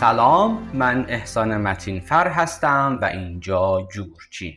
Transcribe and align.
سلام 0.00 0.70
من 0.74 1.06
احسان 1.08 1.56
متین 1.56 2.00
فر 2.00 2.28
هستم 2.28 2.98
و 3.02 3.04
اینجا 3.04 3.88
جورچینه. 3.92 4.56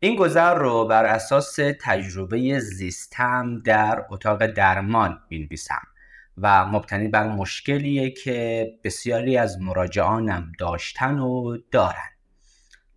این 0.00 0.16
گذر 0.16 0.54
رو 0.54 0.84
بر 0.84 1.04
اساس 1.04 1.58
تجربه 1.80 2.58
زیستم 2.58 3.62
در 3.64 4.04
اتاق 4.10 4.46
درمان 4.46 5.18
بینویسم 5.28 5.82
و 6.38 6.66
مبتنی 6.66 7.08
بر 7.08 7.28
مشکلیه 7.28 8.10
که 8.10 8.66
بسیاری 8.84 9.36
از 9.36 9.60
مراجعانم 9.60 10.52
داشتن 10.58 11.18
و 11.18 11.56
دارن. 11.70 12.10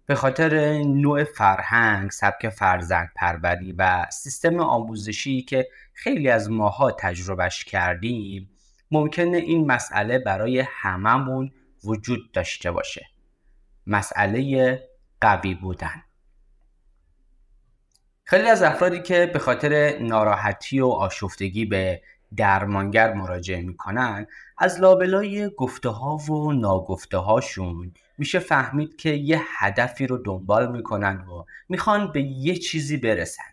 به 0.06 0.16
خاطر 0.16 0.78
نوع 0.84 1.24
فرهنگ، 1.24 2.12
سبک 2.12 2.50
فرزند 2.50 3.12
پروری 3.16 3.72
و 3.78 4.06
سیستم 4.12 4.60
آموزشی 4.60 5.42
که 5.42 5.68
خیلی 5.94 6.30
از 6.30 6.52
ماها 6.52 6.92
تجربهش 6.92 7.64
کردیم 7.64 8.50
ممکنه 8.92 9.38
این 9.38 9.72
مسئله 9.72 10.20
برای 10.20 10.60
هممون 10.60 11.52
وجود 11.84 12.32
داشته 12.32 12.72
باشه. 12.72 13.08
مسئله 13.88 14.80
قوی 15.22 15.54
بودن. 15.54 16.04
خیلی 18.24 18.50
از 18.50 18.64
افرادی 18.64 19.02
که 19.02 19.26
به 19.34 19.40
خاطر 19.40 20.00
ناراحتی 20.00 20.80
و 20.80 20.88
آشفتگی 20.88 21.66
به 21.66 22.02
درمانگر 22.38 23.14
مراجعه 23.14 23.62
می‌کنن 23.62 24.28
از 24.58 24.80
لابلای 24.80 25.50
گفته 25.58 25.90
ها 25.90 26.18
و 26.18 26.54
ناگفته 26.54 27.18
هاشون 27.18 27.94
میشه 28.18 28.40
فهمید 28.40 28.96
که 28.96 29.10
یه 29.10 29.42
هدفی 29.58 30.08
رو 30.08 30.18
دنبال 30.18 30.72
می‌کنن 30.72 31.18
و 31.18 31.46
می‌خوان 31.70 32.12
به 32.12 32.22
یه 32.22 32.56
چیزی 32.56 32.98
برسن. 32.98 33.44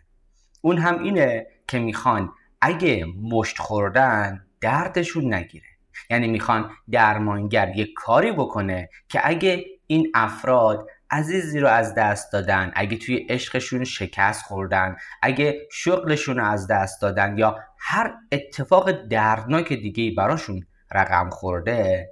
اون 0.61 0.77
هم 0.77 1.03
اینه 1.03 1.47
که 1.67 1.79
می‌خوان 1.79 2.33
اگه 2.61 3.05
مشت 3.05 3.57
خوردن 3.57 4.45
دردشون 4.65 5.33
نگیره. 5.33 5.67
یعنی 6.09 6.27
می‌خوان 6.27 6.71
درمانگر 6.91 7.75
یه 7.75 7.87
کاری 7.95 8.31
بکنه 8.31 8.89
که 9.09 9.21
اگه 9.23 9.65
این 9.87 10.11
افراد 10.15 10.87
عزیزی 11.11 11.59
رو 11.59 11.67
از 11.67 11.95
دست 11.95 12.33
دادن 12.33 12.71
اگه 12.75 12.97
توی 12.97 13.15
عشقشون 13.29 13.83
شکست 13.83 14.41
خوردن 14.41 14.95
اگه 15.21 15.67
شغلشون 15.71 16.37
رو 16.37 16.45
از 16.45 16.67
دست 16.67 17.01
دادن 17.01 17.37
یا 17.37 17.59
هر 17.79 18.13
اتفاق 18.31 18.91
دردناک 18.91 19.73
دیگه 19.73 20.15
براشون 20.17 20.65
رقم 20.91 21.29
خورده 21.29 22.09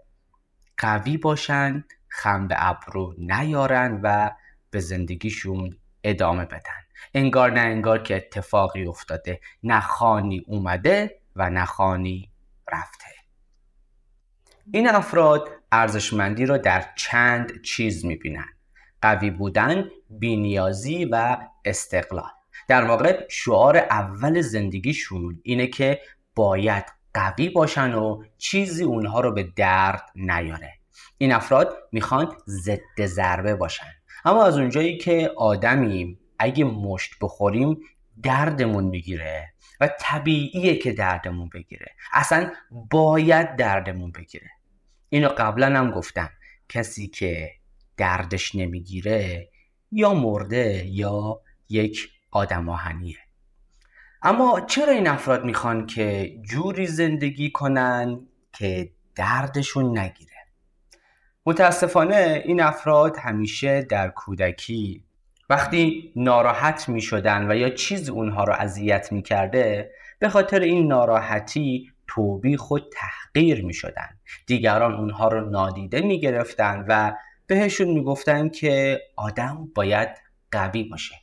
قوی 0.78 1.18
باشن 1.18 1.84
خم 2.08 2.48
به 2.48 2.56
ابرو 2.58 3.16
نیارن 3.18 4.00
و 4.04 4.32
به 4.72 4.80
زندگیشون 4.80 5.78
ادامه 6.04 6.46
بدن. 6.46 6.84
انگار 7.14 7.52
نه 7.52 7.62
انگار 7.62 8.04
که 8.04 8.16
اتفاقی 8.16 8.86
افتاده 8.86 9.40
نه 9.64 9.80
خانی 9.80 10.44
اومده 10.48 11.20
و 11.36 11.50
نه 11.50 11.66
خانی 11.66 12.33
رفته. 12.72 13.06
این 14.72 14.90
افراد 14.90 15.50
ارزشمندی 15.72 16.46
را 16.46 16.58
در 16.58 16.86
چند 16.96 17.62
چیز 17.62 18.06
می‌بینن. 18.06 18.46
قوی 19.02 19.30
بودن 19.30 19.90
بینیازی 20.10 21.06
و 21.06 21.38
استقلال. 21.66 22.30
در 22.68 22.84
واقع 22.84 23.26
شعار 23.30 23.78
اول 23.78 24.42
زندگیشون 24.42 25.42
اینه 25.44 25.68
که 25.68 26.02
باید 26.36 26.86
قوی 27.14 27.50
باشن 27.50 27.94
و 27.94 28.24
چیزی 28.38 28.84
اونها 28.84 29.20
رو 29.20 29.32
به 29.32 29.44
درد 29.44 30.10
نیاره. 30.16 30.74
این 31.18 31.32
افراد 31.32 31.78
می‌خوان 31.92 32.36
ضد 32.48 33.06
ضربه 33.06 33.56
باشن. 33.56 33.92
اما 34.26 34.46
از 34.46 34.58
اونجایی 34.58 34.98
که 34.98 35.32
آدمیم 35.38 36.20
اگه 36.40 36.64
مشت 36.64 37.14
بخوریم 37.22 37.80
دردمون 38.24 38.84
می‌گیره. 38.84 39.53
و 39.84 39.90
طبیعیه 40.00 40.76
که 40.76 40.92
دردمون 40.92 41.50
بگیره. 41.54 41.96
اصلا 42.14 42.52
باید 42.72 43.56
دردمون 43.56 44.12
بگیره. 44.12 44.50
اینو 45.10 45.30
قبلا 45.38 45.80
هم 45.80 45.92
گفتم. 45.92 46.30
کسی 46.70 47.08
که 47.08 47.52
دردش 47.98 48.56
نمی‌گیره 48.56 49.50
یا 49.92 50.14
مرده 50.14 50.86
یا 50.88 51.42
یک 51.70 52.10
آدم 52.32 52.70
آهنیه. 52.70 53.18
اما 54.22 54.62
چرا 54.62 54.92
این 54.92 55.08
افراد 55.08 55.46
می‌خوان 55.46 55.86
که 55.86 56.38
جوری 56.42 56.88
زندگی 56.88 57.52
کنن 57.52 58.28
که 58.54 58.92
دردشون 59.16 59.98
نگیره؟ 59.98 60.34
متاسفانه 61.46 62.44
این 62.46 62.62
افراد 62.62 63.18
همیشه 63.18 63.82
در 63.82 64.10
کودکی 64.10 65.04
وقتی 65.50 66.12
ناراحت 66.16 66.90
می 66.90 67.02
شدن 67.02 67.52
و 67.52 67.56
یا 67.56 67.70
چیز 67.70 68.10
اونها 68.10 68.44
رو 68.44 68.54
اذیت 68.54 69.12
می 69.12 69.22
کرده 69.22 69.92
به 70.20 70.30
خاطر 70.30 70.60
این 70.60 70.88
ناراحتی 70.88 71.92
توبی 72.08 72.58
خود 72.58 72.94
تحقیر 72.94 73.66
می 73.66 73.74
شدن 73.74 74.10
دیگران 74.48 74.94
اونها 74.94 75.28
رو 75.28 75.50
نادیده 75.50 76.02
می 76.02 76.20
گرفتن 76.20 76.86
و 76.88 77.14
بهشون 77.48 77.88
می 77.88 78.04
گفتن 78.04 78.50
که 78.50 79.02
آدم 79.16 79.70
باید 79.76 80.10
قوی 80.52 80.84
باشه. 80.84 81.16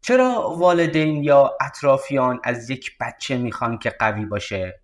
چرا 0.00 0.54
والدین 0.58 1.24
یا 1.24 1.56
اطرافیان 1.60 2.40
از 2.44 2.70
یک 2.70 2.98
بچه 3.00 3.36
می‌خوان 3.36 3.78
که 3.78 3.90
قوی 3.90 4.26
باشه؟ 4.26 4.80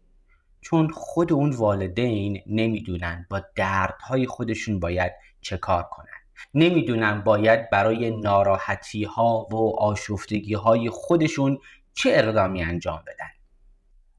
چون 0.61 0.88
خود 0.88 1.32
اون 1.32 1.50
والدین 1.50 2.43
نمی‌دونن 2.47 3.27
با 3.31 3.43
دردهای 3.55 4.27
خودشون 4.27 4.81
باید 4.81 5.12
چه 5.41 5.56
کار 5.56 5.82
کنن. 5.82 6.19
نمی‌دونن 6.54 7.20
باید 7.20 7.70
برای 7.70 8.20
ناراحتی 8.20 9.04
ها 9.04 9.46
و 9.50 9.76
آشفتگی 9.78 10.54
های 10.54 10.90
خودشون 10.90 11.58
چه 11.94 12.10
اقدامی 12.14 12.62
انجام 12.62 13.02
بدن. 13.06 13.30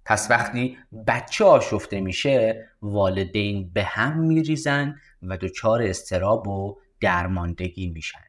پس 0.06 0.32
وقتی 0.32 0.78
بچه 1.08 1.46
آشفته 1.46 2.02
میشه 2.02 2.68
والدین 2.82 3.72
به 3.74 3.84
هم 3.84 4.20
میریزن 4.20 4.96
و 5.22 5.38
دچار 5.38 5.82
استراب 5.82 6.48
و 6.48 6.78
درماندگی 7.00 7.88
میشن. 7.88 8.24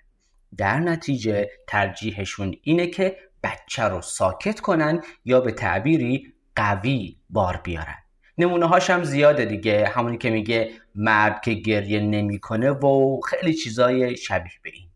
در 0.57 0.79
نتیجه 0.79 1.51
ترجیحشون 1.67 2.55
اینه 2.63 2.87
که 2.87 3.17
بچه 3.43 3.83
رو 3.83 4.03
ساکت 4.03 4.61
کنن 4.61 5.01
یا 5.25 5.41
به 5.41 5.53
تعبیری 5.53 6.35
قوی 6.57 7.17
بار 7.31 7.61
بیارن. 7.65 8.02
نمونه 8.43 8.67
هاش 8.67 8.91
هم 8.91 9.05
زیاده 9.05 9.45
دیگه. 9.45 9.87
همونی 9.87 10.19
که 10.19 10.31
میگه 10.31 10.71
مرد 10.95 11.41
که 11.41 11.53
گریه 11.55 12.01
نمی‌کنه 12.01 12.71
و 12.71 13.21
خیلی 13.21 13.55
چیزای 13.55 14.17
شبیه 14.17 14.53
به 14.63 14.71
این. 14.71 14.89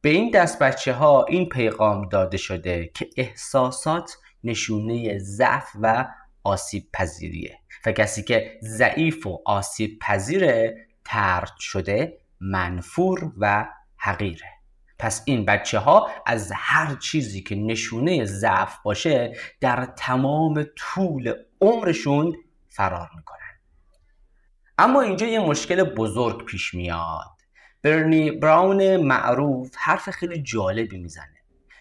به 0.00 0.08
این 0.08 0.30
دست 0.30 0.58
بچه 0.58 0.92
ها 0.92 1.24
این 1.24 1.48
پیغام 1.48 2.08
داده 2.08 2.36
شده 2.36 2.90
که 2.94 3.08
احساسات 3.16 4.16
نشونه 4.44 5.18
ضعف 5.18 5.68
و 5.82 6.08
آسیب 6.44 6.88
پذیریه. 6.92 7.58
و 7.86 7.92
کسی 7.92 8.22
که 8.22 8.58
ضعیف 8.62 9.26
و 9.26 9.42
آسیب 9.44 9.98
پذیره 9.98 10.86
ترد 11.04 11.52
شده 11.58 12.18
منفور 12.40 13.32
و 13.38 13.66
حقیره. 13.96 14.57
پس 14.98 15.22
این 15.24 15.44
بچه 15.44 15.78
ها 15.78 16.10
از 16.26 16.52
هر 16.54 16.94
چیزی 16.94 17.42
که 17.42 17.54
نشونه 17.54 18.24
ضعف 18.24 18.78
باشه 18.82 19.36
در 19.60 19.84
تمام 19.96 20.66
طول 20.76 21.34
عمرشون 21.60 22.36
فرار 22.68 23.10
می‌کنن. 23.16 23.38
اما 24.78 25.00
اینجا 25.00 25.26
یه 25.26 25.40
مشکل 25.40 25.82
بزرگ 25.82 26.44
پیش 26.44 26.74
میاد. 26.74 27.38
برنی 27.82 28.30
براون 28.30 28.96
معروف 28.96 29.70
حرف 29.78 30.10
خیلی 30.10 30.42
جالبی 30.42 30.98
می‌زنه. 30.98 31.38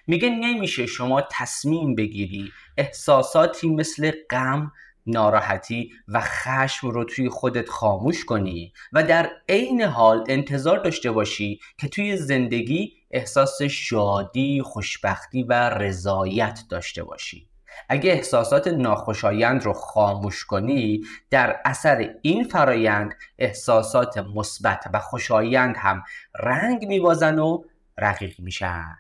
میگه 0.07 0.29
نمیشه 0.29 0.85
شما 0.85 1.21
تصمیم 1.31 1.95
بگیری 1.95 2.51
احساساتی 2.77 3.69
مثل 3.69 4.11
غم 4.29 4.71
ناراحتی 5.07 5.91
و 6.07 6.21
خشم 6.21 6.89
رو 6.89 7.03
توی 7.03 7.29
خودت 7.29 7.69
خاموش 7.69 8.25
کنی 8.25 8.73
و 8.93 9.03
در 9.03 9.31
عین 9.49 9.81
حال 9.81 10.23
انتظار 10.27 10.77
داشته 10.77 11.11
باشی 11.11 11.59
که 11.77 11.87
توی 11.87 12.17
زندگی 12.17 12.93
احساس 13.11 13.61
شادی، 13.61 14.61
خوشبختی 14.61 15.43
و 15.43 15.53
رضایت 15.69 16.59
داشته 16.69 17.03
باشی. 17.03 17.49
اگه 17.89 18.11
احساسات 18.11 18.67
ناخوشایند 18.67 19.63
رو 19.63 19.73
خاموش 19.73 20.45
کنی 20.45 21.01
در 21.29 21.61
اثر 21.65 22.15
این 22.21 22.43
فرایند 22.43 23.13
احساسات 23.39 24.17
مثبت 24.17 24.89
و 24.93 24.99
خوشایند 24.99 25.75
هم 25.77 26.03
رنگ 26.39 26.85
میبازن 26.85 27.39
و 27.39 27.63
رقیق 27.97 28.39
میشن. 28.39 28.95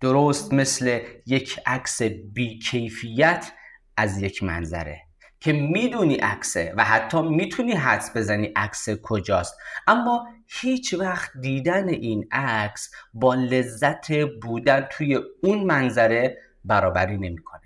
درست 0.00 0.52
مثل 0.52 1.00
یک 1.26 1.60
عکس 1.66 2.02
بیکیفیت 2.02 3.52
از 3.96 4.22
یک 4.22 4.42
منظره. 4.42 5.09
که 5.40 5.52
می‌دونی 5.52 6.14
عکسه 6.14 6.74
و 6.76 6.84
حتی 6.84 7.22
می‌تونی 7.22 7.72
حدس 7.72 8.16
بزنی 8.16 8.46
عکس 8.56 8.88
کجاست. 9.02 9.58
اما 9.86 10.28
هیچ 10.46 10.94
وقت 10.94 11.30
دیدن 11.40 11.88
این 11.88 12.28
عکس 12.32 12.90
با 13.14 13.34
لذت 13.34 14.12
بودن 14.42 14.80
توی 14.90 15.18
اون 15.42 15.64
منظره 15.64 16.38
برابری 16.64 17.18
نمی‌کنه. 17.18 17.60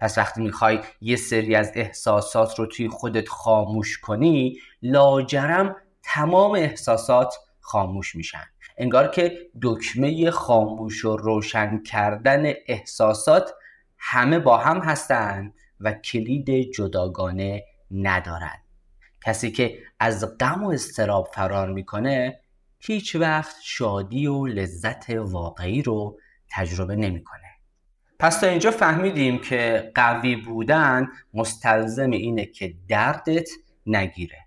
پس 0.00 0.18
وقتی 0.18 0.42
می‌خوای 0.42 0.80
یه 1.00 1.16
سری 1.16 1.54
از 1.54 1.72
احساسات 1.74 2.58
رو 2.58 2.66
توی 2.66 2.88
خودت 2.88 3.28
خاموش 3.28 3.98
کنی 3.98 4.58
لاجرم 4.82 5.76
تمام 6.02 6.52
احساسات 6.52 7.34
خاموش 7.60 8.14
میشن. 8.14 8.44
انگار 8.78 9.08
که 9.08 9.38
دکمه 9.62 10.30
خاموش 10.30 11.04
و 11.04 11.16
روشن 11.16 11.82
کردن 11.82 12.52
احساسات 12.66 13.52
همه 13.98 14.38
با 14.38 14.56
هم 14.56 14.78
هستند 14.78 15.54
و 15.80 15.92
کلید 15.92 16.50
جداگانه 16.50 17.64
ندارند 17.90 18.62
کسی 19.24 19.50
که 19.50 19.78
از 20.00 20.38
غم 20.38 20.64
و 20.64 20.68
استراب 20.68 21.30
فرار 21.34 21.72
می‌کنه 21.72 22.40
هیچ 22.78 23.16
وقت 23.16 23.56
شادی 23.62 24.26
و 24.26 24.46
لذت 24.46 25.10
واقعی 25.10 25.82
رو 25.82 26.18
تجربه 26.50 26.96
نمی‌کنه. 26.96 27.40
پس 28.18 28.40
تا 28.40 28.46
اینجا 28.46 28.70
فهمیدیم 28.70 29.38
که 29.38 29.92
قوی 29.94 30.36
بودن 30.36 31.08
مستلزم 31.34 32.10
اینه 32.10 32.46
که 32.46 32.74
دردت 32.88 33.48
نگیره. 33.86 34.38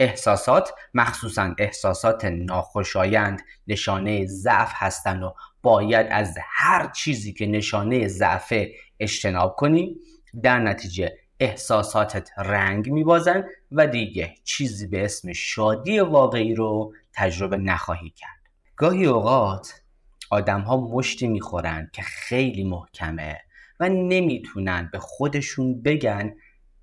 احساسات 0.00 0.70
مخصوصا 0.94 1.54
احساسات 1.58 2.24
ناخوشایند 2.24 3.42
نشانه 3.66 4.26
ضعف 4.26 4.72
هستن 4.74 5.22
و 5.22 5.32
باید 5.62 6.06
از 6.10 6.38
هر 6.42 6.86
چیزی 6.86 7.32
که 7.32 7.46
نشانه 7.46 8.08
ضعف 8.08 8.54
اجتناب 9.00 9.56
کنیم 9.56 10.00
در 10.42 10.58
نتیجه 10.58 11.18
احساساتت 11.40 12.30
رنگ 12.38 12.90
میبازن 12.90 13.44
و 13.72 13.86
دیگه 13.86 14.34
چیزی 14.44 14.86
به 14.86 15.04
اسم 15.04 15.32
شادی 15.32 16.00
واقعی 16.00 16.54
رو 16.54 16.94
تجربه 17.12 17.56
نخواهی 17.56 18.10
کرد. 18.10 18.40
گاهی 18.76 19.06
اوقات 19.06 19.82
آدم 20.30 20.60
ها 20.60 20.76
مشتی 20.76 21.28
می‌خورن 21.28 21.90
که 21.92 22.02
خیلی 22.02 22.64
محکمه 22.64 23.40
و 23.80 23.88
نمی‌تونن 23.88 24.88
به 24.92 24.98
خودشون 24.98 25.82
بگن 25.82 26.34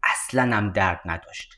اصلا 0.03 0.55
هم 0.55 0.71
درد 0.71 1.01
نداشت. 1.05 1.53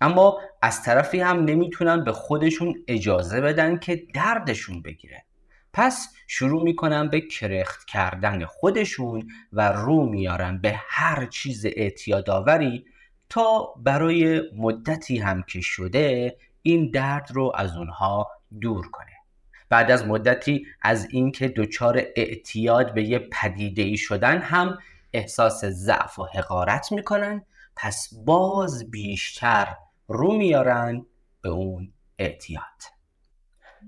اما 0.00 0.40
از 0.62 0.82
طرفی 0.82 1.20
هم 1.20 1.44
نمی‌تونن 1.44 2.04
به 2.04 2.12
خودشون 2.12 2.74
اجازه 2.88 3.40
بدن 3.40 3.78
که 3.78 4.06
دردشون 4.14 4.82
بگیره. 4.82 5.24
پس 5.74 6.08
شروع 6.26 6.62
می‌کنن 6.62 7.08
به 7.08 7.20
کرخت 7.20 7.84
کردن 7.84 8.44
خودشون 8.44 9.28
و 9.52 9.72
رو 9.72 10.06
میارن 10.06 10.58
به 10.58 10.74
هر 10.78 11.26
چیز 11.26 11.66
اعتیادآوری 11.66 12.84
تا 13.28 13.74
برای 13.76 14.42
مدتی 14.56 15.18
هم 15.18 15.42
که 15.42 15.60
شده 15.60 16.36
این 16.62 16.90
درد 16.90 17.28
رو 17.32 17.52
از 17.54 17.76
اونها 17.76 18.30
دور 18.60 18.90
کنه. 18.90 19.12
بعد 19.68 19.90
از 19.90 20.06
مدتی 20.06 20.66
از 20.82 21.08
اینکه 21.10 21.48
دچار 21.48 22.02
اعتیاد 22.16 22.94
به 22.94 23.02
یه 23.02 23.18
پدیده 23.18 23.82
ای 23.82 23.96
شدن 23.96 24.38
هم 24.38 24.78
احساس 25.12 25.64
ضعف 25.64 26.18
و 26.18 26.24
حقارت 26.24 26.92
می‌کنن 26.92 27.44
پس 27.76 28.08
باز 28.24 28.90
بیشتر 28.90 29.76
رو 30.08 30.36
میارن 30.36 31.06
به 31.40 31.48
اون 31.48 31.92
اعتیاد. 32.18 32.93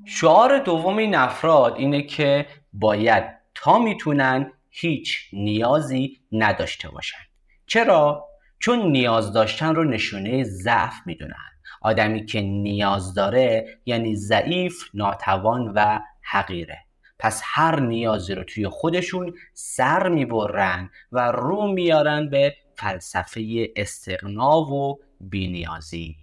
شعار 0.05 0.59
دوم 0.59 0.97
این 0.97 1.15
افراد 1.15 1.77
اینه 1.77 2.03
که 2.03 2.47
باید 2.73 3.25
تا 3.55 3.79
می‌تونن 3.79 4.53
هیچ 4.71 5.19
نیازی 5.33 6.21
نداشته 6.33 6.89
باشن. 6.89 7.19
چرا؟ 7.67 8.29
چون 8.59 8.79
نیاز 8.79 9.33
داشتن 9.33 9.75
رو 9.75 9.85
نشونه 9.85 10.45
ضعف 10.45 10.95
می‌دونن. 11.07 11.35
آدمی 11.81 12.27
که 12.27 12.41
نیاز 12.41 13.15
داره 13.15 13.79
یعنی 13.87 14.17
ضعیف، 14.17 14.83
ناتوان 14.95 15.73
و 15.75 16.01
حقیره. 16.23 16.79
پس 17.19 17.43
هر 17.45 17.81
نیازی 17.81 18.35
رو 18.35 18.45
توی 18.45 18.69
خودشون 18.69 19.35
سر 19.55 20.09
می‌برن 20.09 20.91
و 21.13 21.33
رو 21.33 21.67
میارن 21.67 22.31
به 22.31 22.55
فلسفه 22.75 23.69
استقنا 23.77 24.61
و 24.61 24.99
بینیازی. 25.21 26.17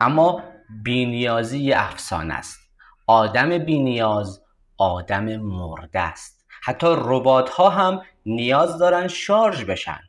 اما 0.00 0.42
بینیازی 0.82 1.58
یه 1.58 1.74
افسانه 1.78 2.34
است. 2.34 2.60
آدم 3.06 3.58
بینیاز 3.58 4.42
آدم 4.76 5.36
مرده 5.36 6.00
است. 6.00 6.44
حتی 6.62 6.86
ربات 6.90 7.50
ها 7.50 7.70
هم 7.70 8.02
نیاز 8.26 8.78
دارن 8.78 9.08
شارژ 9.08 9.64
بشن. 9.64 10.00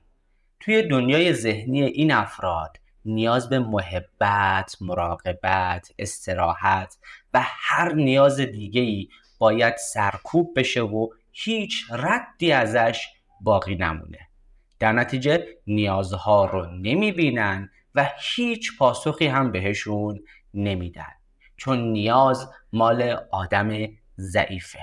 توی 0.59 0.87
دنیای 0.87 1.33
ذهنی 1.33 1.83
این 1.83 2.11
افراد 2.11 2.77
نیاز 3.05 3.49
به 3.49 3.59
محبت، 3.59 4.75
مراقبت، 4.81 5.91
استراحت 5.99 6.97
و 7.33 7.41
هر 7.43 7.93
نیاز 7.93 8.39
دیگه 8.39 8.81
ای 8.81 9.07
باید 9.39 9.75
سرکوب 9.77 10.59
بشه 10.59 10.81
و 10.81 11.07
هیچ 11.31 11.85
ردی 11.91 12.51
ازش 12.51 13.07
باقی 13.41 13.75
نمونه. 13.75 14.19
در 14.79 14.91
نتیجه 14.91 15.47
نیازها 15.67 16.45
رو 16.45 16.65
نمی 16.65 17.11
بینن 17.11 17.69
و 17.95 18.09
هیچ 18.35 18.77
پاسخی 18.77 19.27
هم 19.27 19.51
بهشون 19.51 20.19
نمیدن. 20.55 21.13
چون 21.57 21.79
نیاز 21.79 22.49
مال 22.73 23.17
آدم 23.31 23.87
ضعیفه. 24.17 24.79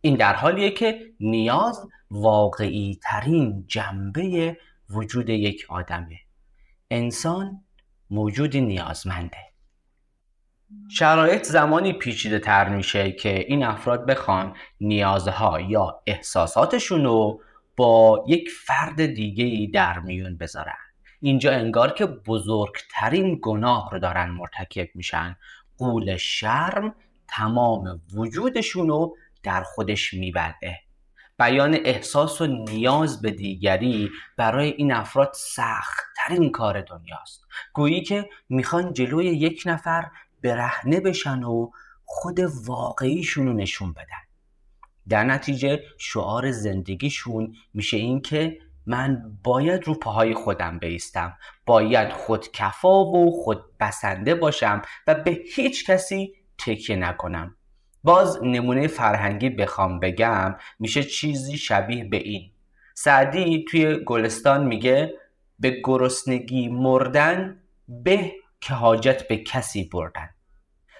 این 0.00 0.16
در 0.16 0.34
حالیه 0.34 0.70
که 0.70 1.00
نیاز 1.20 1.88
واقعی 2.10 2.98
ترین 3.02 3.64
جنبه 3.66 4.56
وجود 4.90 5.28
یک 5.28 5.66
آدمه. 5.68 6.18
انسان 6.90 7.64
موجودی 8.10 8.60
نیازمنده. 8.60 9.46
شرایط 10.90 11.42
زمانی 11.42 11.92
پیچیده 11.92 12.38
تر 12.38 12.68
میشه 12.68 13.12
که 13.12 13.38
این 13.38 13.64
افراد 13.64 14.06
بخوان 14.06 14.56
نیازها 14.80 15.60
یا 15.60 16.02
احساساتشون 16.06 17.04
رو 17.04 17.40
با 17.76 18.24
یک 18.28 18.48
فرد 18.66 19.06
دیگه 19.06 19.44
ای 19.44 19.66
در 19.66 19.98
میون 19.98 20.36
بذارن. 20.36 20.85
اینجا 21.20 21.52
انگار 21.52 21.92
که 21.92 22.06
بزرگترین 22.06 23.38
گناه 23.42 23.88
رو 23.92 23.98
دارن 23.98 24.30
مرتکب 24.30 24.88
میشن. 24.94 25.36
قول 25.78 26.16
شرم 26.16 26.94
تمام 27.28 28.00
وجودشون 28.14 28.88
رو 28.88 29.16
در 29.42 29.62
خودش 29.62 30.14
میبلعه 30.14 30.80
بیان 31.38 31.74
احساس 31.84 32.40
و 32.40 32.46
نیاز 32.46 33.22
به 33.22 33.30
دیگری 33.30 34.10
برای 34.36 34.68
این 34.68 34.92
افراد 34.92 35.32
سخت 35.34 36.04
ترین 36.16 36.50
کار 36.50 36.80
دنیاست. 36.80 37.46
گویی 37.72 38.02
که 38.02 38.28
می‌خوان 38.48 38.92
جلوی 38.92 39.24
یک 39.24 39.62
نفر 39.66 40.10
برهنه 40.42 41.00
بشن 41.00 41.42
و 41.42 41.70
خود 42.04 42.40
واقعیشون 42.64 43.46
رو 43.46 43.52
نشون 43.52 43.92
بدن. 43.92 44.26
در 45.08 45.24
نتیجه 45.24 45.82
شعار 45.98 46.50
زندگیشون 46.50 47.54
میشه 47.74 47.96
این 47.96 48.20
که 48.20 48.58
من 48.86 49.38
باید 49.44 49.84
رو 49.84 49.94
پاهای 49.94 50.34
خودم 50.34 50.78
بیستم. 50.78 51.36
باید 51.66 52.12
خودکفا 52.12 53.04
و 53.04 53.42
خود 53.44 53.64
بسنده 53.80 54.34
باشم 54.34 54.82
و 55.06 55.14
به 55.14 55.38
هیچ 55.54 55.90
کسی 55.90 56.34
تکیه 56.58 56.96
نکنم. 56.96 57.56
باز 58.04 58.38
نمونه 58.42 58.86
فرهنگی 58.86 59.50
بخوام 59.50 60.00
بگم 60.00 60.56
میشه 60.78 61.02
چیزی 61.02 61.58
شبیه 61.58 62.04
به 62.04 62.16
این. 62.16 62.50
سعدی 62.94 63.64
توی 63.68 64.04
گلستان 64.04 64.66
میگه 64.66 65.14
به 65.58 65.80
گرسنگی 65.84 66.68
مردن 66.68 67.60
به 67.88 68.32
که 68.60 68.74
حاجت 68.74 69.28
به 69.28 69.36
کسی 69.36 69.84
بردن. 69.84 70.28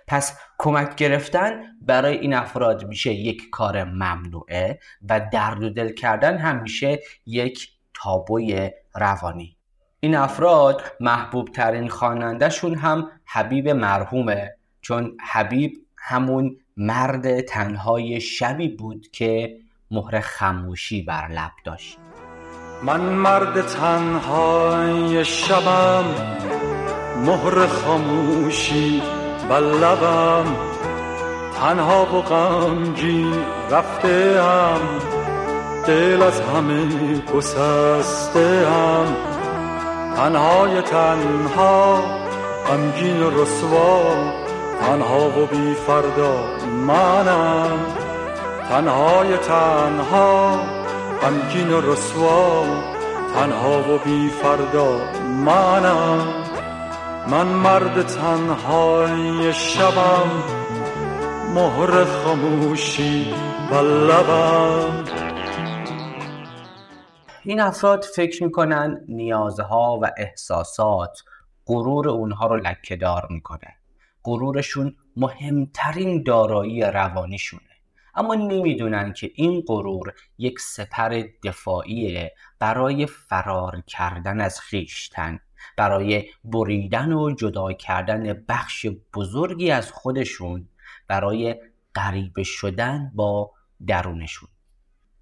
پس 0.06 0.38
کمک 0.58 0.94
گرفتن 0.94 1.62
برای 1.82 2.18
این 2.18 2.34
افراد 2.34 2.86
میشه 2.86 3.12
یک 3.12 3.50
کار 3.50 3.84
ممنوعه 3.84 4.80
و 5.08 5.20
درد 5.32 5.62
و 5.62 5.70
دل 5.70 5.92
کردن 5.92 6.38
هم 6.38 6.62
میشه 6.62 7.00
یک 7.26 7.75
تابوی 8.02 8.70
روانی. 8.94 9.56
این 10.00 10.14
افراد 10.14 10.82
محبوب 11.00 11.48
ترین 11.48 11.88
خوانندهشون 11.88 12.74
هم 12.74 13.10
حبیب 13.24 13.68
مرحومه 13.68 14.54
چون 14.80 15.16
حبیب 15.32 15.72
همون 15.96 16.56
مرد 16.76 17.40
تنهای 17.40 18.20
شبی 18.20 18.68
بود 18.68 19.06
که 19.12 19.56
مهر 19.90 20.20
خموشی 20.20 21.02
بر 21.02 21.28
لب 21.28 21.52
داشت. 21.64 21.98
من 22.82 23.00
مرد 23.00 23.66
تنهای 23.66 25.24
شبم 25.24 26.04
مهر 27.16 27.66
خاموشی 27.66 29.02
بر 29.48 29.60
لبم 29.60 30.56
تنها 31.60 32.18
و 32.18 32.22
غمگی 32.22 33.30
رفته 33.70 34.40
ام. 34.40 35.15
دل 35.86 36.22
از 36.22 36.40
همه 36.40 36.86
گسسته 37.34 38.66
ام. 38.68 39.16
تنهای 40.16 40.82
تنها 40.82 42.00
غمگین 42.68 43.22
و 43.22 43.42
رسوا. 43.42 44.02
تنها 44.80 45.28
و 45.28 45.46
بی 45.46 45.74
فردا 45.86 46.34
منم. 46.86 47.78
تنهای 48.68 49.36
تنها 49.36 50.60
غمگین 51.22 51.72
و 51.72 51.92
رسوا. 51.92 52.64
تنها 53.34 53.94
و 53.94 53.98
بی 53.98 54.30
فردا 54.42 54.98
منم. 55.44 56.26
من 57.28 57.46
مرد 57.46 58.06
تنهای 58.06 59.52
شبم 59.52 60.30
مهر 61.54 62.04
خاموشی 62.04 63.34
بلبم 63.70 65.25
این 67.48 67.60
افراد 67.60 68.04
فکر 68.04 68.44
می‌کنن 68.44 69.04
نیازها 69.08 69.98
و 70.02 70.10
احساسات 70.16 71.18
غرور 71.66 72.08
اونها 72.08 72.46
رو 72.46 72.56
لکهدار 72.56 73.26
می‌کنه. 73.30 73.76
غرورشون 74.24 74.96
مهمترین 75.16 76.22
دارایی 76.22 76.82
روانیشونه. 76.82 77.62
اما 78.14 78.34
نمی‌دونن 78.34 79.12
که 79.12 79.30
این 79.34 79.64
غرور 79.66 80.12
یک 80.38 80.60
سپر 80.60 81.22
دفاعیه 81.44 82.34
برای 82.58 83.06
فرار 83.06 83.82
کردن 83.86 84.40
از 84.40 84.60
خیشتن 84.60 85.40
برای 85.76 86.24
بریدن 86.44 87.12
و 87.12 87.34
جدا 87.34 87.72
کردن 87.72 88.44
بخش 88.48 88.86
بزرگی 89.14 89.70
از 89.70 89.92
خودشون 89.92 90.68
برای 91.08 91.56
غریبه 91.94 92.42
شدن 92.42 93.12
با 93.14 93.50
درونشون. 93.86 94.48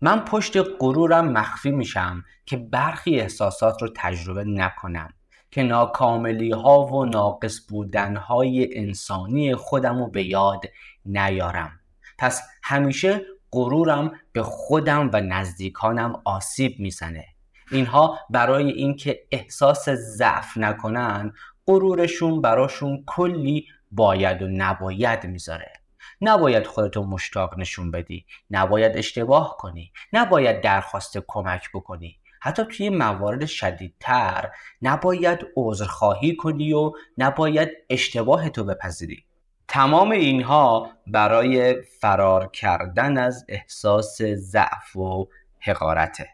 من 0.05 0.21
پشت 0.21 0.57
غرورم 0.81 1.29
مخفی 1.29 1.71
میشم 1.71 2.25
که 2.47 2.57
برخی 2.57 3.21
احساسات 3.21 3.83
رو 3.83 3.89
تجربه 3.97 4.45
نکنم 4.45 5.09
که 5.51 5.63
ناکاملی 5.63 6.51
ها 6.51 6.87
و 6.87 7.05
ناقص 7.05 7.61
بودن 7.69 8.17
های 8.17 8.79
انسانی 8.79 9.55
خودم 9.55 9.99
رو 9.99 10.11
به 10.11 10.25
یاد 10.25 10.65
نیارم. 11.07 11.81
پس 12.19 12.43
همیشه 12.63 13.21
غرورم 13.53 14.13
به 14.33 14.43
خودم 14.43 15.11
و 15.13 15.21
نزدیکانم 15.21 16.23
آسیب 16.25 16.81
می‌زنه. 16.81 17.25
اینها 17.71 18.19
برای 18.31 18.71
اینکه 18.71 19.27
احساس 19.31 19.89
ضعف 19.89 20.57
نکنن 20.57 21.33
غرورشون 21.67 22.41
براشون 22.41 23.05
کلی 23.07 23.67
باید 23.91 24.43
و 24.43 24.49
نباید 24.49 25.27
می‌ذاره. 25.27 25.84
نباید 26.21 26.67
خودتو 26.67 27.05
مشتاق 27.05 27.59
نشون 27.59 27.91
بدی. 27.91 28.27
نباید 28.51 28.97
اشتباه 28.97 29.57
کنی. 29.59 29.93
نباید 30.13 30.61
درخواست 30.61 31.19
کمک 31.27 31.69
بکنی. 31.75 32.19
حتی 32.41 32.65
توی 32.65 32.91
موارد 32.91 33.47
شدیدتر 33.47 34.51
نباید 34.83 35.47
عذرخواهی 35.57 36.37
کنی 36.37 36.73
و 36.73 36.93
نباید 37.19 37.71
اشتباه 37.91 38.49
تو 38.49 38.65
بپذیری. 38.65 39.25
تمام 39.69 40.11
اینها 40.11 40.91
برای 41.07 41.83
فرار 41.83 42.51
کردن 42.51 43.19
از 43.19 43.47
احساس 43.49 44.23
ضعف 44.23 44.97
و 44.97 45.29
حقارته. 45.61 46.29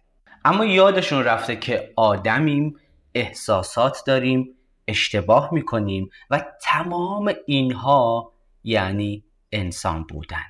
اما 0.44 0.64
یادشون 0.64 1.24
رفته 1.24 1.56
که 1.56 1.92
آدمیم 1.96 2.76
احساسات 3.14 4.02
داریم 4.06 4.56
اشتباه 4.88 5.54
می‌کنیم 5.54 6.10
و 6.30 6.44
تمام 6.62 7.32
اینها 7.46 8.32
یعنی 8.64 9.24
انسان 9.52 10.04
بودن. 10.04 10.46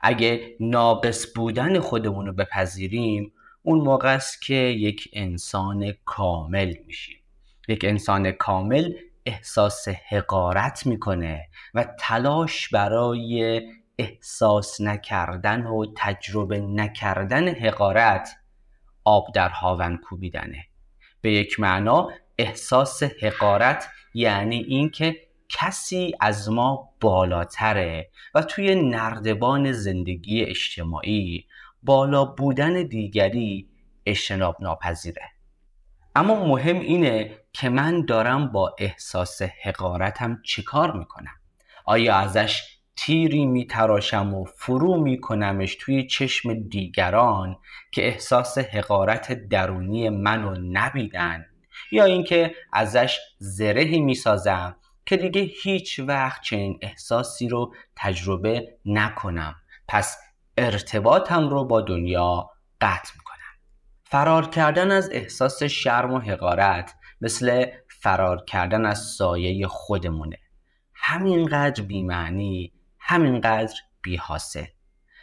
اگه 0.00 0.56
ناقص 0.60 1.26
بودن 1.34 1.78
خودمون 1.78 2.26
رو 2.26 2.32
بپذیریم 2.32 3.32
اون 3.62 3.78
موقع 3.80 4.14
است 4.14 4.42
که 4.42 4.54
یک 4.54 5.10
انسان 5.12 5.92
کامل 6.04 6.74
میشیم. 6.86 7.16
یک 7.68 7.84
انسان 7.84 8.32
کامل 8.32 8.92
احساس 9.26 9.88
حقارت 9.88 10.86
می‌کنه 10.86 11.48
و 11.74 11.84
تلاش 11.98 12.68
برای 12.68 13.60
احساس 13.98 14.80
نکردن 14.80 15.66
و 15.66 15.86
تجربه 15.96 16.60
نکردن 16.60 17.48
حقارت 17.48 18.30
آب 19.04 19.26
در 19.34 19.48
هاون 19.48 19.96
کوبیدنه. 19.96 20.66
به 21.20 21.32
یک 21.32 21.60
معنا 21.60 22.08
احساس 22.38 23.02
حقارت 23.02 23.88
یعنی 24.14 24.56
اینکه 24.56 25.16
کسی 25.50 26.14
از 26.20 26.48
ما 26.48 26.88
بالاتره 27.00 28.10
و 28.34 28.42
توی 28.42 28.74
نردبان 28.74 29.72
زندگی 29.72 30.44
اجتماعی 30.44 31.46
بالا 31.82 32.24
بودن 32.24 32.82
دیگری 32.82 33.68
اجتناب 34.06 34.56
ناپذیره 34.60 35.22
اما 36.16 36.46
مهم 36.46 36.80
اینه 36.80 37.38
که 37.52 37.68
من 37.68 38.04
دارم 38.04 38.52
با 38.52 38.76
احساس 38.78 39.42
حقارتم 39.42 40.42
چیکار 40.44 40.98
می‌کنم؟ 40.98 41.34
آیا 41.84 42.14
ازش 42.14 42.62
تیری 42.96 43.46
میتراشم 43.46 44.34
و 44.34 44.44
فرو 44.44 44.96
میکنمش 44.96 45.76
توی 45.80 46.06
چشم 46.06 46.54
دیگران 46.54 47.56
که 47.92 48.06
احساس 48.06 48.58
حقارت 48.58 49.48
درونی 49.48 50.08
منو 50.08 50.56
نبیدن؟ 50.72 51.46
یا 51.92 52.04
اینکه 52.04 52.54
ازش 52.72 53.18
زرهی 53.38 54.00
می‌سازم 54.00 54.76
که 55.06 55.16
دیگه 55.16 55.40
هیچ 55.40 56.00
وقت 56.00 56.42
چنین 56.42 56.78
احساسی 56.82 57.48
رو 57.48 57.74
تجربه 57.96 58.78
نکنم. 58.84 59.54
پس 59.88 60.18
ارتباطم 60.56 61.48
رو 61.48 61.64
با 61.64 61.80
دنیا 61.80 62.50
قطع 62.80 63.12
می‌کنم. 63.14 63.36
فرار 64.04 64.48
کردن 64.48 64.90
از 64.90 65.10
احساس 65.12 65.62
شرم 65.62 66.12
و 66.12 66.18
حقارت 66.18 66.94
مثل 67.20 67.66
فرار 67.88 68.44
کردن 68.44 68.86
از 68.86 68.98
سایه 68.98 69.66
خودمونه. 69.66 70.38
همینقدر 70.94 71.82
بیمعنی 71.82 72.72
همینقدر 72.98 73.74
بیحاصل. 74.02 74.64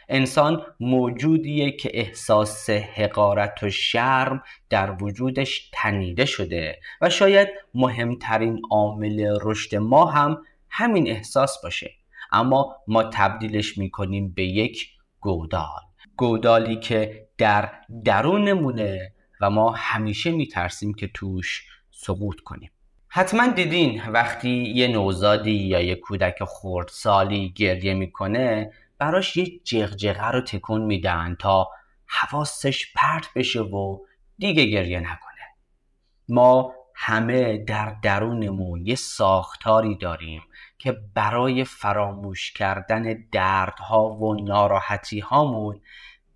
انسان 0.08 0.62
موجودیه 0.80 1.70
که 1.70 1.90
احساس 1.94 2.70
حقارت 2.70 3.62
و 3.62 3.70
شرم 3.70 4.42
در 4.70 5.02
وجودش 5.02 5.70
تنیده 5.72 6.24
شده 6.24 6.80
و 7.00 7.10
شاید 7.10 7.48
مهمترین 7.74 8.62
عامل 8.70 9.38
رشد 9.42 9.76
ما 9.76 10.04
هم 10.06 10.42
همین 10.70 11.10
احساس 11.10 11.62
باشه. 11.62 11.90
اما 12.32 12.76
ما 12.88 13.02
تبدیلش 13.02 13.78
می‌کنیم 13.78 14.32
به 14.36 14.44
یک 14.44 14.88
گودال. 15.20 15.80
گودالی 16.16 16.76
که 16.76 17.28
در 17.38 17.70
درونمونه 18.04 19.12
و 19.40 19.50
ما 19.50 19.70
همیشه 19.70 20.30
میترسیم 20.30 20.94
که 20.94 21.10
توش 21.14 21.66
سقوط 21.90 22.40
کنیم. 22.40 22.70
حتما 23.08 23.46
دیدین 23.46 24.02
وقتی 24.08 24.50
یه 24.50 24.88
نوزادی 24.88 25.50
یا 25.50 25.80
یه 25.80 25.94
کودک 25.94 26.34
خردسالی 26.44 27.52
گریه 27.56 27.94
می‌کنه 27.94 28.72
براش 28.98 29.36
یه 29.36 29.58
جغجغه 29.64 30.26
رو 30.26 30.40
تکون 30.40 30.80
میدن 30.80 31.36
تا 31.38 31.68
حواسش 32.06 32.92
پرت 32.94 33.28
بشه 33.36 33.60
و 33.60 33.98
دیگه 34.38 34.64
گریه 34.64 35.00
نکنه. 35.00 35.28
ما 36.28 36.74
همه 36.94 37.58
در 37.58 37.96
درونمون 38.02 38.86
یه 38.86 38.94
ساختاری 38.94 39.96
داریم 39.96 40.42
که 40.78 40.92
برای 41.14 41.64
فراموش 41.64 42.52
کردن 42.52 43.24
دردها 43.32 44.08
و 44.08 44.44
ناراحتی 44.44 45.20
هامون 45.20 45.80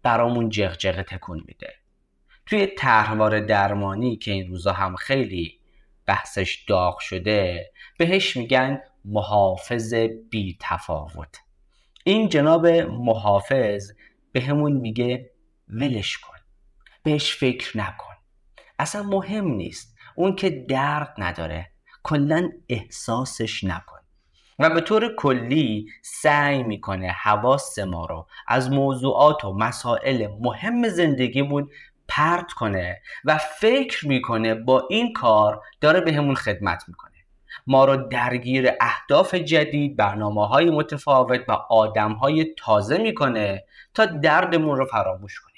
برامون 0.03 0.49
جغجغه 0.49 1.03
تکون 1.03 1.45
میده. 1.47 1.75
توی 2.47 2.67
طرحوار 2.67 3.41
درمانی 3.41 4.17
که 4.17 4.33
این 4.33 4.49
روزا 4.49 4.73
هم 4.73 4.97
خیلی 4.97 5.59
بحثش 6.07 6.65
داغ 6.69 6.99
شده 6.99 7.71
بهش 7.99 8.37
میگن 8.37 8.81
محافظ 9.05 9.95
بی 10.31 10.57
تفاوت 10.61 11.39
این 12.05 12.29
جناب 12.29 12.67
محافظ 12.67 13.93
به 14.33 14.41
همون 14.41 14.73
میگه 14.73 15.31
ولش 15.69 16.19
کن 16.19 16.37
بهش 17.03 17.37
فکر 17.37 17.79
نکن. 17.79 18.15
اصلا 18.79 19.03
مهم 19.03 19.47
نیست 19.49 19.97
اون 20.17 20.37
که 20.37 20.51
درد 20.51 21.15
نداره 21.19 21.71
کلا 22.03 22.51
احساسش 22.69 23.65
نکن. 23.65 23.99
و 24.59 24.71
به 24.71 24.81
طور 24.81 25.15
کلی 25.17 25.87
سعی 26.03 26.63
می‌کنه 26.63 27.09
حواس 27.09 27.79
ما 27.79 28.07
رو 28.07 28.27
از 28.47 28.71
موضوعات 28.71 29.45
و 29.45 29.53
مسائل 29.53 30.29
مهم 30.41 30.89
زندگیمون 30.89 31.71
پرت 32.09 32.53
کنه 32.53 33.03
و 33.25 33.39
فکر 33.39 34.09
می‌کنه 34.09 34.55
با 34.55 34.87
این 34.91 35.13
کار 35.13 35.63
داره 35.81 36.01
به 36.01 36.35
خدمت 36.35 36.85
می‌کنه. 36.89 37.12
ما 37.67 37.85
رو 37.85 37.97
درگیر 37.97 38.71
اهداف 38.81 39.35
جدید 39.35 39.97
برنامه 39.97 40.47
های 40.47 40.71
متفاوت 40.71 41.41
و 41.49 41.53
آدم 41.53 42.13
های 42.13 42.55
تازه 42.59 42.99
می‌کنه 42.99 43.65
تا 43.95 44.07
دردمون 44.07 44.77
رو 44.79 44.85
فراموش 44.85 45.41
کنیم. 45.41 45.53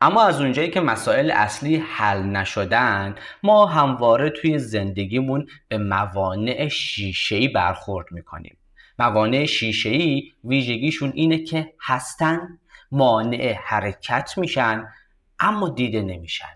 اما 0.00 0.22
از 0.22 0.40
اونجایی 0.40 0.70
که 0.70 0.80
مسائل 0.80 1.30
اصلی 1.30 1.76
حل 1.76 2.22
نشدن 2.22 3.14
ما 3.42 3.66
همواره 3.66 4.30
توی 4.30 4.58
زندگیمون 4.58 5.46
به 5.68 5.78
موانع 5.78 6.68
شیشه‌ای 6.68 7.48
برخورد 7.48 8.06
می‌کنیم. 8.10 8.56
موانع 8.98 9.44
شیشه‌ای 9.44 10.32
ویژگیشون 10.44 11.12
اینه 11.14 11.44
که 11.44 11.72
هستن 11.80 12.58
مانع 12.92 13.52
حرکت 13.64 14.32
میشن 14.36 14.88
اما 15.38 15.68
دیده 15.68 16.02
نمیشن. 16.02 16.54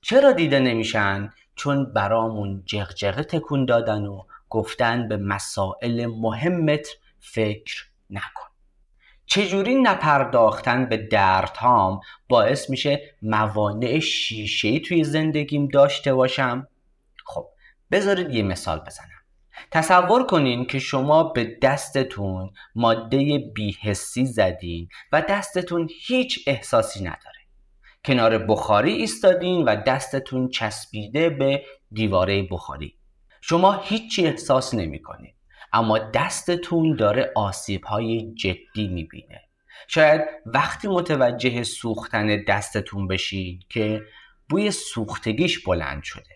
چرا 0.00 0.32
دیده 0.32 0.60
نمیشن؟ 0.60 1.30
چون 1.56 1.92
برامون 1.92 2.62
جغجغه 2.66 3.22
تکون 3.22 3.64
دادن 3.64 4.06
و 4.06 4.22
گفتن 4.50 5.08
به 5.08 5.16
مسائل 5.16 6.06
مهمت 6.06 6.88
فکر 7.20 7.84
نکن. 8.10 8.48
چجوری 9.26 9.74
نپرداختن 9.74 10.88
به 10.88 10.96
دردهام 10.96 12.00
باعث 12.28 12.70
میشه 12.70 13.14
موانع 13.22 13.98
شیشه 13.98 14.78
توی 14.78 15.04
زندگیم 15.04 15.68
داشته 15.68 16.14
باشم؟ 16.14 16.68
خب 17.24 17.46
بذارید 17.90 18.30
یه 18.30 18.42
مثال 18.42 18.78
بزنم. 18.78 19.08
تصور 19.70 20.26
کنین 20.26 20.66
که 20.66 20.78
شما 20.78 21.22
به 21.24 21.58
دستتون 21.62 22.50
ماده 22.74 23.38
بیحسی 23.54 24.26
زدین 24.26 24.88
و 25.12 25.22
دستتون 25.28 25.88
هیچ 26.06 26.44
احساسی 26.46 27.00
نداره. 27.00 27.33
کنار 28.04 28.38
بخاری 28.38 28.92
ایستادین 28.92 29.64
و 29.64 29.76
دستتون 29.86 30.48
چسبیده 30.48 31.30
به 31.30 31.64
دیواره 31.92 32.42
بخاری. 32.42 32.94
شما 33.40 33.72
هیچی 33.72 34.26
احساس 34.26 34.74
نمی 34.74 35.02
کنید 35.02 35.34
اما 35.72 35.98
دستتون 35.98 36.96
داره 36.96 37.32
آسیب 37.36 37.84
های 37.84 38.34
جدی 38.34 38.88
می‌بینه 38.88 39.40
شاید 39.88 40.20
وقتی 40.46 40.88
متوجه 40.88 41.62
سوختن 41.62 42.44
دستتون 42.44 43.08
بشید 43.08 43.66
که 43.68 44.02
بوی 44.48 44.70
سوختگیش 44.70 45.58
بلند 45.58 46.02
شده. 46.02 46.34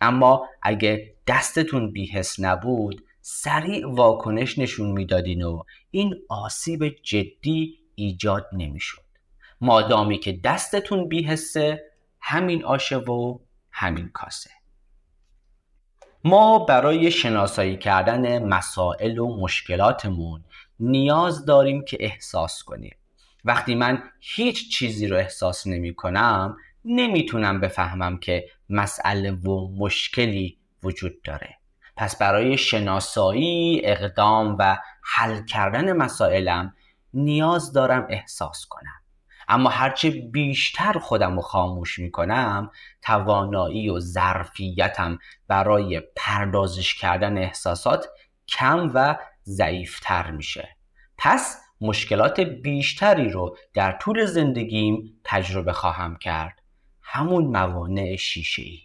اما 0.00 0.46
اگه 0.62 1.14
دستتون 1.26 1.92
بیهس 1.92 2.40
نبود 2.40 3.04
سریع 3.20 3.88
واکنش 3.88 4.58
نشون 4.58 4.92
می‌دادین 4.92 5.42
و 5.42 5.62
این 5.90 6.14
آسیب 6.28 6.88
جدی 7.02 7.78
ایجاد 7.94 8.46
نمی‌شد. 8.52 9.09
مادامی 9.60 10.18
که 10.18 10.40
دستتون 10.44 11.08
بیهسه 11.08 11.84
همین 12.20 12.64
آشه 12.64 12.96
و 12.96 13.38
همین 13.70 14.08
کاسه. 14.08 14.50
ما 16.24 16.58
برای 16.58 17.10
شناسایی 17.10 17.76
کردن 17.76 18.44
مسائل 18.44 19.18
و 19.18 19.36
مشکلاتمون 19.36 20.44
نیاز 20.80 21.44
داریم 21.44 21.84
که 21.84 21.96
احساس 22.00 22.62
کنیم. 22.62 22.96
وقتی 23.44 23.74
من 23.74 24.02
هیچ 24.20 24.72
چیزی 24.72 25.06
رو 25.06 25.16
احساس 25.16 25.66
نمی 25.66 25.94
کنم 25.94 26.56
نمی‌تونم 26.84 27.60
بفهمم 27.60 28.18
که 28.18 28.48
مسئله 28.68 29.30
و 29.30 29.68
مشکلی 29.68 30.58
وجود 30.82 31.22
داره. 31.22 31.56
پس 31.96 32.18
برای 32.18 32.58
شناسایی 32.58 33.80
اقدام 33.84 34.56
و 34.58 34.78
حل 35.02 35.44
کردن 35.44 35.92
مسائلم 35.92 36.74
نیاز 37.14 37.72
دارم 37.72 38.06
احساس 38.10 38.66
کنم. 38.66 38.99
اما 39.52 39.70
هرچه 39.70 40.10
بیشتر 40.10 40.92
خودم 40.92 41.36
رو 41.36 41.40
خاموش 41.40 41.98
می‌کنم 41.98 42.70
توانایی 43.02 43.88
و 43.88 44.00
ظرفیتم 44.00 45.18
برای 45.48 46.02
پردازش 46.16 46.94
کردن 46.94 47.38
احساسات 47.38 48.06
کم 48.48 48.90
و 48.94 49.16
ضعیفتر 49.44 50.30
میشه. 50.30 50.68
پس 51.18 51.56
مشکلات 51.80 52.40
بیشتری 52.40 53.28
رو 53.28 53.56
در 53.74 53.92
طول 53.92 54.26
زندگیم 54.26 55.20
تجربه 55.24 55.72
خواهم 55.72 56.16
کرد. 56.16 56.62
همون 57.02 57.44
موانع 57.44 58.16
شیشه 58.16 58.62
ای 58.62 58.78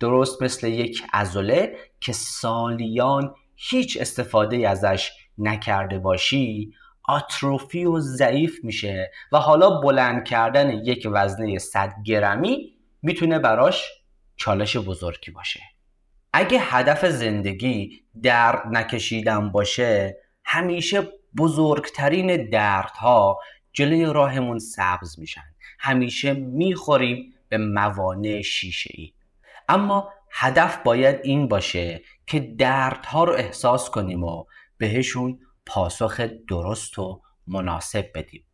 درست 0.00 0.42
مثل 0.42 0.68
یک 0.68 1.02
ازوله 1.12 1.76
که 2.00 2.12
سالیان 2.12 3.34
هیچ 3.56 3.98
استفاده 4.00 4.68
ازش 4.68 5.10
نکرده 5.38 5.98
باشی 5.98 6.72
آتروفی 7.04 7.84
و 7.84 8.00
ضعیف 8.00 8.64
میشه 8.64 9.10
و 9.32 9.38
حالا 9.38 9.80
بلند 9.80 10.24
کردن 10.24 10.70
یک 10.70 11.08
وزنه 11.12 11.58
100 11.58 11.94
گرمی 12.04 12.74
می‌تونه 13.02 13.38
براش 13.38 13.84
چالش 14.36 14.76
بزرگی 14.76 15.30
باشه. 15.30 15.60
اگه 16.32 16.58
هدف 16.60 17.04
زندگی 17.04 18.02
درد 18.22 18.62
نکشیدن 18.70 19.50
باشه 19.50 20.16
همیشه 20.44 21.08
بزرگترین 21.36 22.50
دردها 22.50 23.38
جلوی 23.72 24.04
راهمون 24.04 24.58
سبز 24.58 25.18
میشن. 25.18 25.44
همیشه 25.78 26.32
می‌خوریم 26.32 27.34
به 27.48 27.58
موانع 27.58 28.42
شیشه 28.42 28.90
ای 28.94 29.12
اما 29.68 30.12
هدف 30.30 30.76
باید 30.76 31.20
این 31.22 31.48
باشه 31.48 32.02
که 32.26 32.40
دردها 32.40 33.24
رو 33.24 33.32
احساس 33.32 33.90
کنیم 33.90 34.24
و 34.24 34.44
بهشون 34.78 35.38
پاسخ 35.66 36.20
درست 36.48 36.98
و 36.98 37.22
مناسب 37.46 38.06
بدیم. 38.14 38.44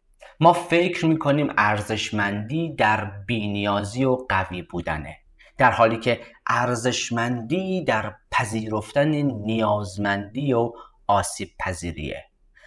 ما 0.41 0.53
فکر 0.53 1.07
می‌کنیم 1.07 1.53
ارزشمندی 1.59 2.75
در 2.75 3.05
بینیازی 3.05 4.05
و 4.05 4.17
قوی 4.29 4.63
بودنه 4.63 5.17
در 5.59 5.71
حالی 5.71 5.99
که 5.99 6.21
ارزشمندی 6.47 7.85
در 7.85 8.15
پذیرفتن 8.31 9.11
نیازمندی 9.21 10.53
و 10.53 10.73
آسیب 11.07 11.49
پذیریه. 11.59 12.25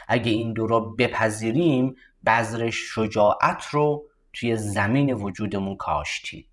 اگه 0.08 0.32
این 0.32 0.54
دو 0.54 0.68
رو 0.68 0.96
بپذیریم 0.96 1.96
بذر 2.26 2.70
شجاعت 2.70 3.66
رو 3.66 4.06
توی 4.34 4.58
زمین 4.58 5.14
وجودمون 5.14 5.76
کاشتیم. 5.76 6.46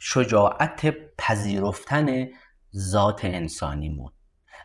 شجاعت 0.00 0.94
پذیرفتن 1.18 2.28
ذات 2.76 3.24
انسانیمون. 3.24 4.12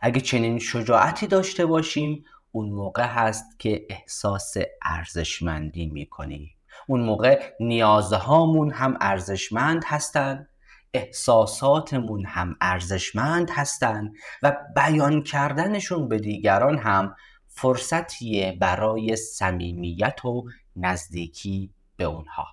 اگه 0.02 0.22
چنین 0.22 0.60
شجاعتی 0.60 1.28
داشته 1.28 1.66
باشیم 1.66 2.26
اون 2.52 2.70
موقع 2.70 3.06
هست 3.06 3.60
که 3.60 3.86
احساس 3.90 4.54
ارزشمندی 4.82 5.86
می‌کنیم 5.86 6.50
اون 6.88 7.02
موقع 7.02 7.54
نیازهامون 7.60 8.72
هم 8.72 8.98
ارزشمند 9.02 9.84
هستند 9.86 10.50
احساساتمون 10.94 12.26
هم 12.26 12.56
ارزشمند 12.62 13.50
هستند 13.50 14.14
و 14.44 14.58
بیان 14.76 15.24
کردنشون 15.24 16.08
به 16.08 16.20
دیگران 16.20 16.78
هم 16.78 17.16
فرصتیه 17.48 18.58
برای 18.62 19.16
صمیمیت 19.16 20.26
و 20.26 20.44
نزدیکی 20.76 21.74
به 21.98 22.04
اونها. 22.04 22.46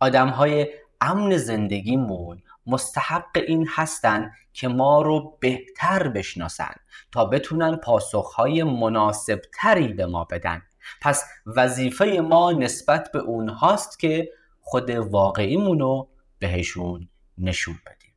آدم 0.00 0.28
های 0.28 0.66
امن 1.00 1.36
زندگیمون 1.36 2.42
مستحق 2.66 3.38
این 3.46 3.68
هستن 3.70 4.32
که 4.52 4.68
ما 4.68 5.02
رو 5.02 5.36
بهتر 5.40 6.08
بشناسن 6.08 6.74
تا 7.12 7.24
بتونن 7.24 7.76
پاسخهای 7.76 8.62
مناسب 8.62 9.42
تری 9.54 9.88
به 9.88 10.06
ما 10.06 10.24
بدن. 10.24 10.62
پس 11.00 11.24
وظیفه 11.46 12.04
ما 12.04 12.52
نسبت 12.52 13.12
به 13.12 13.18
اونهاست 13.18 13.98
که 13.98 14.30
خود 14.60 14.90
واقعیمون 14.90 15.80
رو 15.80 16.08
بهشون 16.38 17.08
نشون 17.38 17.78
بدیم. 17.86 18.14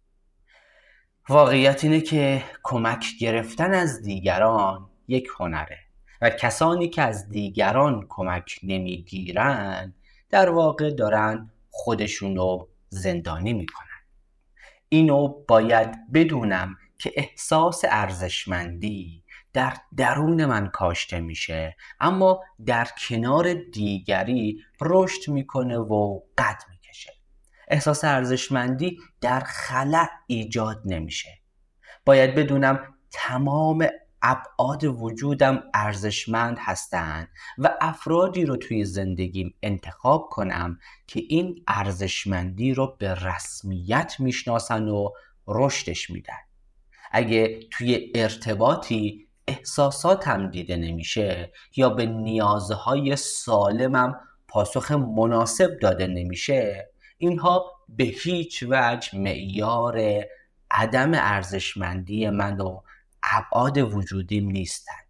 واقعیت 1.29 1.83
اینه 1.83 2.01
که 2.01 2.43
کمک 2.63 3.05
گرفتن 3.19 3.73
از 3.73 4.01
دیگران 4.01 4.89
یک 5.07 5.27
هنره 5.39 5.79
و 6.21 6.29
کسانی 6.29 6.89
که 6.89 7.01
از 7.01 7.29
دیگران 7.29 8.05
کمک 8.09 8.59
نمی‌گیرن 8.63 9.93
در 10.29 10.49
واقع 10.49 10.91
دارن 10.91 11.49
خودشون 11.69 12.35
رو 12.35 12.69
زندانی 12.89 13.53
می‌کنن. 13.53 13.87
اینو 14.89 15.27
باید 15.47 16.11
بدونم 16.13 16.75
که 16.99 17.11
احساس 17.15 17.81
ارزشمندی 17.89 19.23
در 19.53 19.73
درون 19.97 20.45
من 20.45 20.67
کاشته 20.67 21.19
میشه 21.19 21.75
اما 21.99 22.43
در 22.65 22.87
کنار 23.07 23.53
دیگری 23.53 24.59
رشد 24.81 25.31
می‌کنه 25.31 25.77
و 25.77 26.19
قد 26.37 26.57
می‌کشه. 26.69 27.13
احساس 27.67 28.03
ارزشمندی 28.03 28.99
در 29.21 29.39
خلع 29.39 30.07
ایجاد 30.27 30.81
نمیشه. 30.85 31.29
باید 32.05 32.35
بدونم 32.35 32.93
تمام 33.11 33.87
ابعاد 34.21 34.83
وجودم 34.83 35.63
ارزشمند 35.73 36.57
هستند 36.59 37.27
و 37.57 37.77
افرادی 37.81 38.45
رو 38.45 38.57
توی 38.57 38.85
زندگیم 38.85 39.53
انتخاب 39.63 40.29
کنم 40.31 40.79
که 41.07 41.23
این 41.29 41.63
ارزشمندی 41.67 42.73
رو 42.73 42.95
به 42.99 43.13
رسمیت 43.13 44.15
می‌شناسن 44.19 44.87
و 44.87 45.09
رشدش 45.47 46.09
میدن. 46.09 46.33
اگه 47.11 47.59
توی 47.71 48.11
ارتباطی 48.15 49.27
احساساتم 49.47 50.51
دیده 50.51 50.75
نمیشه 50.75 51.51
یا 51.75 51.89
به 51.89 52.05
نیازهای 52.05 53.15
سالمم 53.15 54.19
پاسخ 54.47 54.91
مناسب 54.91 55.79
داده 55.79 56.07
نمیشه 56.07 56.89
اینها 57.17 57.71
به 57.89 58.03
هیچ 58.03 58.63
وجه 58.69 59.17
معیار 59.17 60.23
عدم 60.71 61.11
ارزشمندی 61.13 62.29
من 62.29 62.61
و 62.61 62.81
ابعاد 63.33 63.77
وجودیم 63.77 64.49
نیستند 64.49 65.07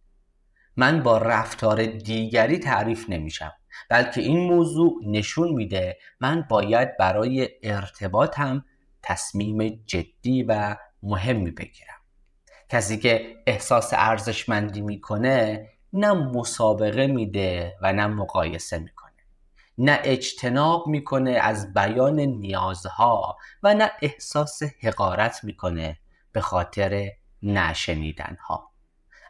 من 0.76 1.04
با 1.04 1.18
رفتار 1.18 1.86
دیگری 1.86 2.60
تعریف 2.60 3.10
نمیشم 3.10 3.54
بلکه 3.90 4.22
این 4.22 4.40
موضوع 4.40 5.02
نشون 5.06 5.52
میده 5.52 5.98
من 6.20 6.46
باید 6.50 6.98
برای 6.98 7.50
ارتباطم 7.64 8.66
تصمیم 9.04 9.84
جدی 9.86 10.44
و 10.44 10.76
مهمی 11.04 11.52
بگیرم. 11.52 11.98
کسی 12.70 12.98
که 12.98 13.36
احساس 13.48 13.94
ارزشمندی 13.94 14.82
می‌کنه 14.82 15.68
نه 15.94 16.14
مسابقه 16.14 17.08
میده 17.08 17.76
و 17.82 17.94
نه 17.94 18.08
مقایسه 18.08 18.80
می‌کنه 18.80 19.12
نه 19.78 20.00
اجتناب 20.04 20.88
می‌کنه 20.88 21.32
از 21.32 21.74
بیان 21.74 22.20
نیازها 22.20 23.38
و 23.64 23.74
نه 23.74 23.92
احساس 24.02 24.64
حقارت 24.64 25.44
می‌کنه 25.44 26.00
به 26.32 26.42
خاطر 26.42 27.12
نشنیدن 27.44 28.38
ها 28.40 28.72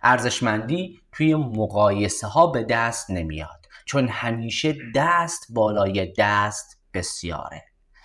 ارزشمندی 0.03 1.01
توی 1.11 1.35
مقایسه 1.35 2.27
ها 2.27 2.47
به 2.47 2.63
دست 2.63 3.11
نمیاد 3.11 3.67
چون 3.85 4.07
همیشه 4.07 4.75
دست 4.95 5.47
بالای 5.49 6.13
دست 6.17 6.81
بسیاره. 6.93 7.63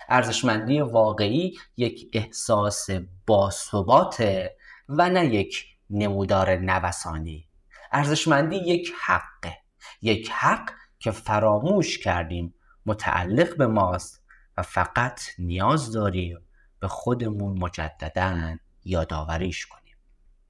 ارزشمندی 0.09 0.81
واقعی 0.81 1.57
یک 1.77 2.09
احساس 2.13 2.87
باثباته 3.27 4.57
و 4.89 5.09
نه 5.09 5.25
یک 5.25 5.65
نمودار 5.89 6.55
نوسانی. 6.55 7.47
ارزشمندی 7.91 8.55
یک 8.55 8.91
حقه 9.01 9.57
یک 10.01 10.29
حق 10.31 10.69
که 10.99 11.11
فراموش 11.11 11.97
کردیم 11.97 12.53
متعلق 12.85 13.57
به 13.57 13.67
ماست 13.67 14.23
و 14.57 14.61
فقط 14.61 15.21
نیاز 15.39 15.91
داریم 15.91 16.39
به 16.79 16.87
خودمون 16.87 17.59
مجددا 17.59 18.57
یادآوریش 18.85 19.65
کنیم. 19.65 19.82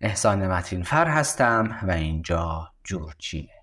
احسان 0.04 0.48
متین 0.48 0.84
فر 0.84 1.08
هستم 1.08 1.80
و 1.88 1.92
اینجا 1.92 2.72
جورچینه 2.84 3.63